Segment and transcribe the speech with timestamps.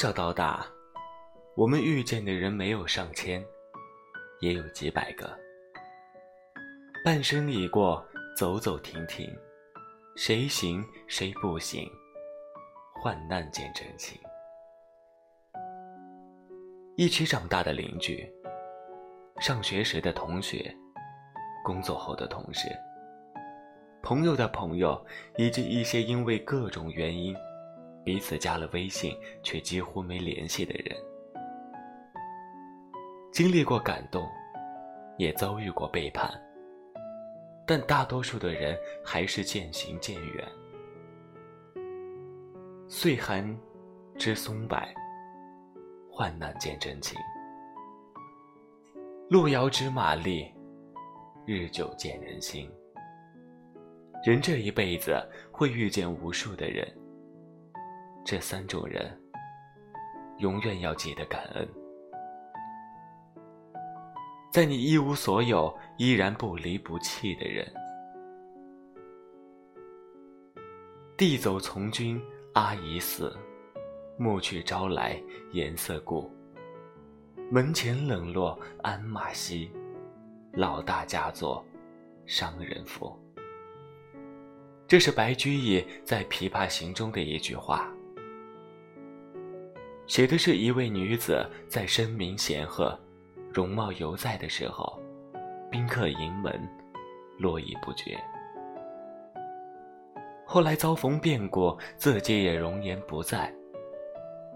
[0.00, 0.64] 小到大，
[1.54, 3.44] 我们遇见的人没有上千，
[4.40, 5.30] 也有几百个。
[7.04, 8.02] 半生已过，
[8.34, 9.30] 走走停停，
[10.16, 11.86] 谁行谁不行？
[12.94, 14.18] 患难见真情。
[16.96, 18.26] 一起长大的邻居，
[19.38, 20.74] 上学时的同学，
[21.62, 22.70] 工作后的同事，
[24.02, 24.98] 朋友的朋友，
[25.36, 27.36] 以及一些因为各种原因。
[28.04, 30.96] 彼此加了微信却几乎没联系的人，
[33.30, 34.26] 经历过感动，
[35.18, 36.30] 也遭遇过背叛，
[37.66, 40.48] 但大多数的人还是渐行渐远。
[42.88, 43.56] 岁寒
[44.16, 44.76] 知松柏，
[46.10, 47.16] 患难见真情。
[49.28, 50.52] 路遥知马力，
[51.46, 52.68] 日久见人心。
[54.24, 55.16] 人这一辈子
[55.52, 56.86] 会遇见无数的人。
[58.24, 59.18] 这三种人，
[60.38, 61.68] 永远要记得感恩。
[64.52, 67.66] 在你一无所有依然不离不弃的人。
[71.16, 72.20] 地走从军，
[72.54, 73.30] 阿姨死；
[74.18, 76.30] 暮去朝来，颜色故。
[77.50, 79.70] 门前冷落鞍马稀，
[80.52, 81.64] 老大嫁作
[82.26, 83.16] 商人妇。
[84.88, 87.88] 这是白居易在《琵琶行》中的一句话。
[90.10, 92.98] 写的是一位女子在声名显赫、
[93.54, 95.00] 容貌犹在的时候，
[95.70, 96.60] 宾客盈门，
[97.38, 98.18] 络绎不绝。
[100.44, 103.54] 后来遭逢变故，自己也容颜不在，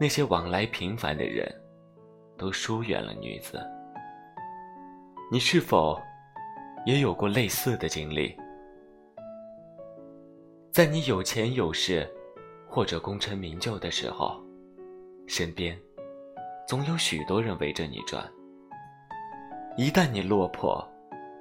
[0.00, 1.46] 那些往来频繁的人，
[2.38, 3.60] 都疏远了女子。
[5.30, 6.00] 你是否
[6.86, 8.34] 也有过类似的经历？
[10.72, 12.10] 在你有钱有势，
[12.66, 14.42] 或者功成名就的时候。
[15.26, 15.78] 身边，
[16.66, 18.30] 总有许多人围着你转。
[19.76, 20.86] 一旦你落魄，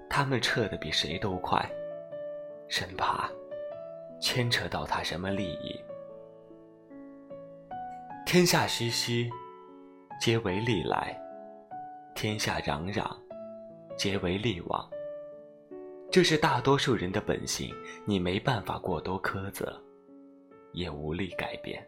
[0.10, 1.70] 他们撤得比谁都快，
[2.70, 3.30] 生怕
[4.22, 5.78] 牵扯到他什么利益。
[8.26, 9.30] 天下熙熙，
[10.20, 11.14] 皆为利来；
[12.16, 13.06] 天下攘攘，
[13.98, 14.90] 皆为利往。
[16.10, 17.74] 这是大多数人的本性，
[18.06, 19.82] 你没办法过多苛责，
[20.72, 21.86] 也无力改变。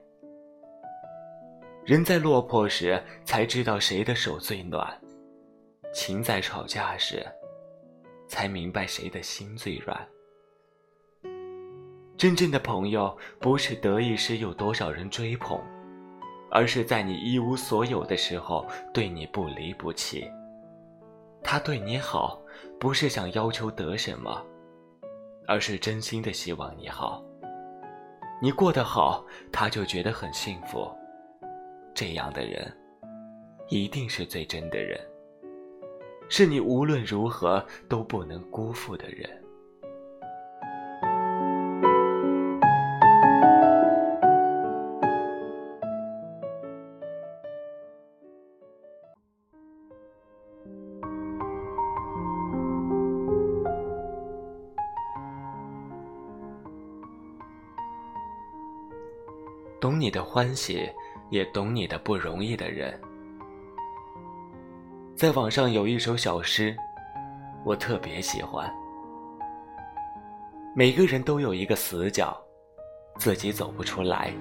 [1.86, 4.88] 人在落魄时才知道谁的手最暖，
[5.94, 7.22] 情在吵架时
[8.26, 10.08] 才明白谁的心最软。
[12.16, 15.60] 真正的朋友不是得意时有多少人追捧，
[16.50, 20.26] 而是在你一无所有的时候对你不离不弃。
[21.44, 22.42] 他对你好，
[22.80, 24.42] 不是想要求得什么，
[25.46, 27.22] 而是真心的希望你好。
[28.42, 30.90] 你过得好，他就觉得很幸福。
[31.96, 32.76] 这样的人，
[33.70, 35.00] 一定是最真的人，
[36.28, 39.30] 是你无论如何都不能辜负的人。
[59.80, 60.90] 懂你的欢喜。
[61.34, 62.94] 也懂你的不容易的人，
[65.16, 66.78] 在网上有一首小诗，
[67.66, 68.72] 我特别喜欢。
[70.76, 72.40] 每个人都有一个死角，
[73.18, 74.32] 自己走不出来，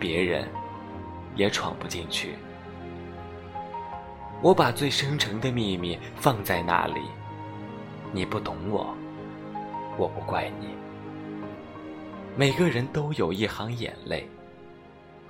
[0.00, 0.48] 别人
[1.36, 2.34] 也闯不进去。
[4.42, 7.02] 我把最深沉的秘密放在那里，
[8.10, 8.92] 你不懂我，
[9.96, 10.70] 我不怪你。
[12.34, 14.28] 每个人都有一行眼泪。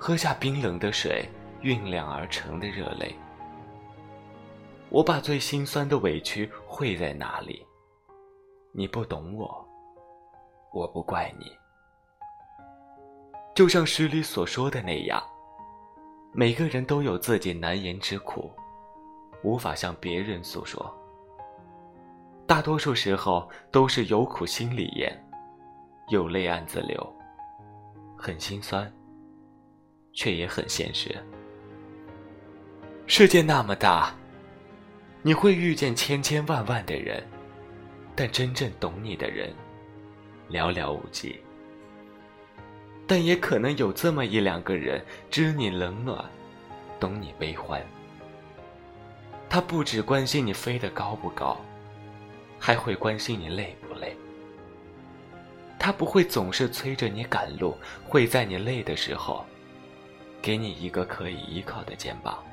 [0.03, 1.29] 喝下冰冷的水，
[1.61, 3.15] 酝酿而成的热泪。
[4.89, 7.63] 我把最心酸的委屈汇在哪里？
[8.71, 9.63] 你不懂我，
[10.73, 11.45] 我不怪你。
[13.53, 15.21] 就像诗里所说的那样，
[16.33, 18.49] 每个人都有自己难言之苦，
[19.43, 20.91] 无法向别人诉说。
[22.47, 25.15] 大多数时候都是有苦心里咽，
[26.07, 27.15] 有泪暗自流，
[28.17, 28.91] 很心酸，
[30.13, 31.15] 却也很现实。
[33.07, 34.15] 世界那么大，
[35.21, 37.21] 你会遇见千千万万的人，
[38.15, 39.53] 但真正懂你的人
[40.49, 41.39] 寥寥无几。
[43.07, 46.23] 但也可能有这么一两个人，知你冷暖，
[46.99, 47.85] 懂你悲欢。
[49.49, 51.59] 他不只关心你飞得高不高，
[52.57, 54.15] 还会关心你累不累。
[55.77, 57.75] 他不会总是催着你赶路，
[58.07, 59.45] 会在你累的时候，
[60.41, 62.43] 给你一个可以依靠的肩膀。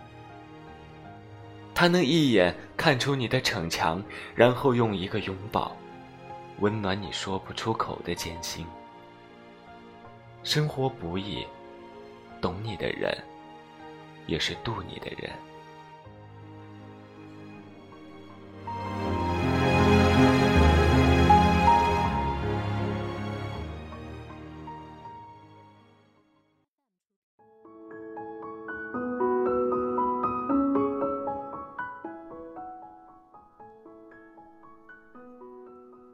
[1.74, 4.02] 他能一眼看出你的逞强，
[4.34, 5.76] 然后用一个拥抱，
[6.58, 8.66] 温暖你说不出口的艰辛。
[10.42, 11.46] 生活不易，
[12.40, 13.16] 懂你的人，
[14.26, 15.30] 也是渡你的人。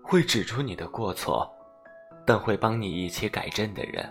[0.07, 1.51] 会指出你的过错，
[2.27, 4.07] 但会帮你一起改正的人。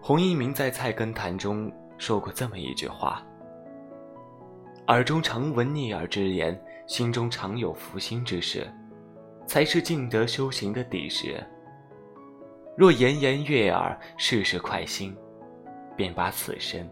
[0.00, 3.24] 洪一鸣在《菜根谭》中说过这么一句话
[4.88, 8.70] ：“耳中常闻逆耳之言，心中常有负心之事，
[9.46, 11.42] 才是尽德修行的底石。
[12.76, 15.16] 若言言悦耳，事事快心，
[15.96, 16.88] 便把此身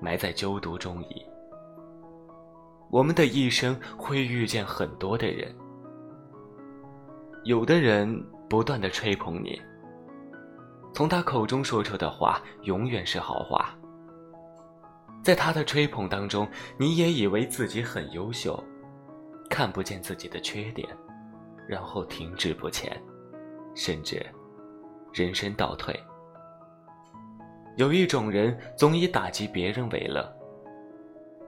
[0.00, 1.22] 埋在纠毒中矣。”
[2.90, 5.54] 我们的一生会遇见很多的人，
[7.44, 9.60] 有的人不断的吹捧你，
[10.94, 13.74] 从他口中说出的话永远是好话。
[15.22, 16.48] 在他的吹捧当中，
[16.78, 18.62] 你也以为自己很优秀，
[19.50, 20.88] 看不见自己的缺点，
[21.68, 22.98] 然后停滞不前，
[23.74, 24.24] 甚至
[25.12, 25.94] 人生倒退。
[27.76, 30.37] 有一种人总以打击别人为乐。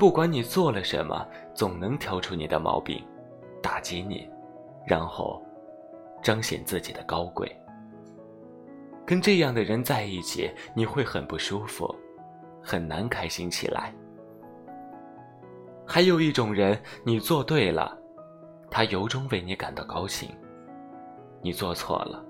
[0.01, 3.05] 不管你做了什么，总能挑出你的毛病，
[3.63, 4.27] 打击你，
[4.87, 5.45] 然后
[6.23, 7.55] 彰显自己的高贵。
[9.05, 11.95] 跟这样的人在一起，你会很不舒服，
[12.63, 13.95] 很难开心起来。
[15.87, 17.95] 还有一种人，你做对了，
[18.71, 20.31] 他由衷为你感到高兴；
[21.43, 22.25] 你做错了，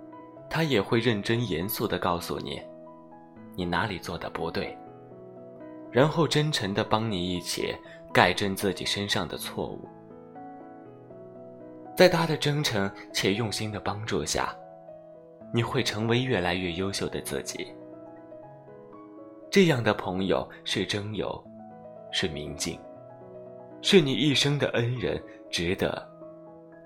[0.48, 2.60] 他也会认真严肃地告诉你，
[3.54, 4.76] 你哪里做的不对。
[5.90, 7.74] 然后真诚地帮你一起
[8.12, 9.88] 改正自己身上的错误，
[11.96, 14.56] 在他的真诚且用心的帮助下，
[15.52, 17.66] 你会成为越来越优秀的自己。
[19.50, 21.42] 这样的朋友是真友，
[22.12, 22.78] 是明镜，
[23.82, 25.20] 是你一生的恩人，
[25.50, 26.08] 值得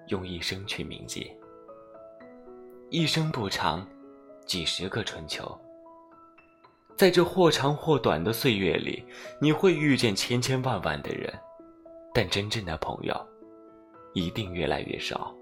[0.08, 1.30] 用一生去铭记。
[2.88, 3.86] 一生不长，
[4.46, 5.46] 几十个春秋。
[6.96, 9.04] 在这或长或短的岁月里，
[9.40, 11.32] 你会遇见千千万万的人，
[12.14, 13.14] 但真正的朋友，
[14.12, 15.34] 一定越来越少。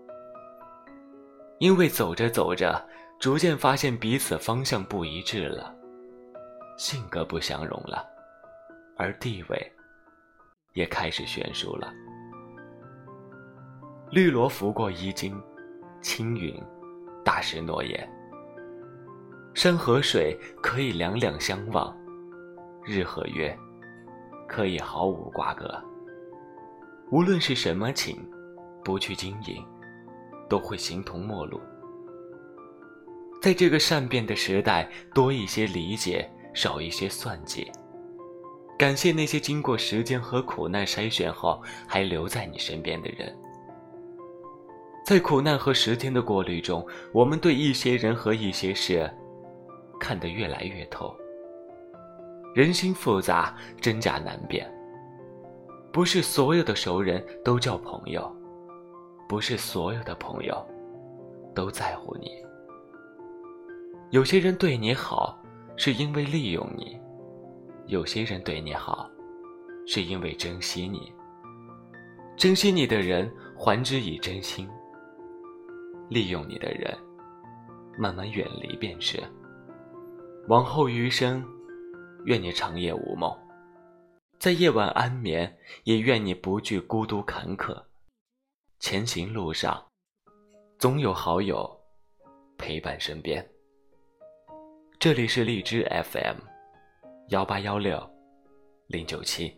[1.59, 2.83] 因为走着走着，
[3.21, 5.75] 逐渐发现彼此方向不一致了，
[6.79, 8.05] 性格不相容了，
[8.97, 9.73] 而地位，
[10.73, 11.93] 也开始悬殊了。
[14.11, 15.39] 绿萝拂过衣襟，
[16.01, 16.59] 青云，
[17.23, 18.11] 大石诺言。
[19.55, 21.95] 山和水可以两两相望，
[22.87, 23.57] 日和月
[24.49, 25.79] 可以毫无瓜葛。
[27.11, 28.19] 无论是什么情，
[28.83, 29.63] 不去经营，
[30.49, 31.61] 都会形同陌路。
[33.43, 37.71] 在这个善变的时代，多一些理解，少一些算计。
[38.79, 43.37] 感谢那些经过时间和苦难筛选后还留在你身边的人。
[45.05, 49.13] 在苦难和时间的过滤中，我们对一些人和一些事。
[50.03, 51.17] 看得越来越透。
[52.57, 54.69] 人心复杂，真假难辨。
[55.93, 58.29] 不是所有的熟人都叫朋友，
[59.29, 60.67] 不是所有的朋友
[61.55, 62.33] 都在乎你。
[64.11, 65.39] 有些人对你好，
[65.77, 66.99] 是因为利用你；
[67.87, 69.09] 有些人对你好，
[69.87, 71.13] 是因为珍惜你。
[72.37, 74.67] 珍惜你的人，还之以真心；
[76.09, 76.93] 利用你的人，
[77.97, 79.23] 慢慢远离便是。
[80.49, 81.45] 往后余生，
[82.25, 83.33] 愿你长夜无梦，
[84.41, 87.81] 在夜晚安眠，也愿你不惧孤独坎坷。
[88.81, 89.81] 前行路上，
[90.79, 91.71] 总有好友
[92.59, 93.49] 陪伴身边。
[94.99, 96.37] 这里是荔枝 FM，
[97.29, 98.11] 幺八幺六
[98.89, 99.57] 零九七，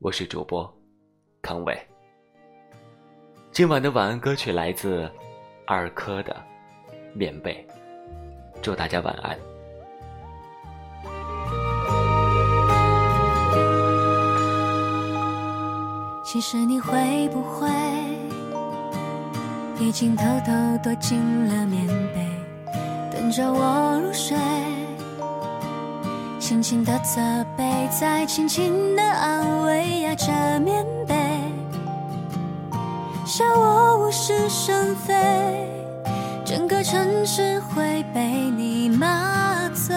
[0.00, 0.70] 我是主播
[1.40, 1.74] 康伟。
[3.50, 5.10] 今晚的晚安歌曲来自
[5.66, 6.36] 二珂的
[7.14, 7.66] 棉被。
[8.66, 9.38] 祝大家晚安。
[16.24, 17.68] 其实你会不会
[19.78, 22.28] 已经偷偷躲进了棉被，
[23.12, 24.36] 等着我入睡？
[26.40, 27.20] 轻轻的责
[27.56, 31.14] 备，再轻轻的安慰，压着棉被，
[33.24, 35.14] 笑我无事生非，
[36.46, 39.96] 整个城市会被你麻醉。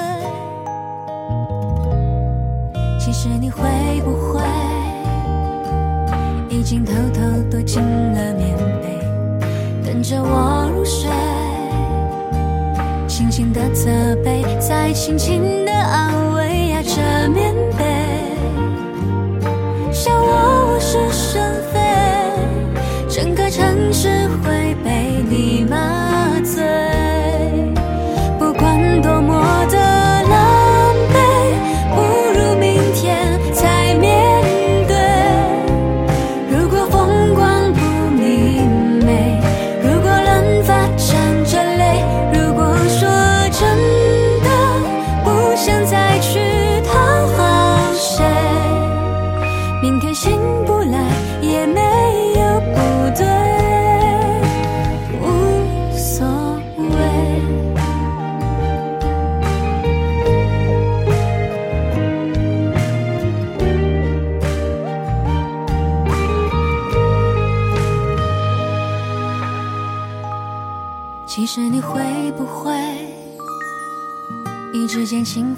[2.99, 3.61] 其实你会
[4.03, 4.41] 不会
[6.49, 8.97] 已经偷偷躲进了棉被，
[9.85, 11.07] 等着我入睡？
[13.07, 13.91] 轻轻的责
[14.23, 17.53] 备，再轻轻的安慰，压着棉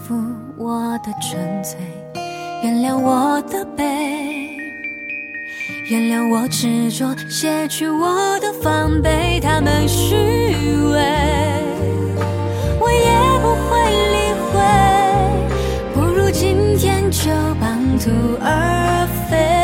[0.08, 0.15] 抚
[0.58, 1.77] 我的纯粹，
[2.63, 4.50] 原谅我的悲，
[5.89, 11.00] 原谅我执着，卸去我的防备，他们虚伪，
[12.79, 13.79] 我也不会
[14.12, 14.58] 理会，
[15.93, 17.29] 不如今天就
[17.60, 18.10] 半途
[18.41, 19.61] 而废。